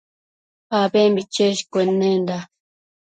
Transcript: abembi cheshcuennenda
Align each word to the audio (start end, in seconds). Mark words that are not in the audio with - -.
abembi 0.81 1.21
cheshcuennenda 1.33 2.37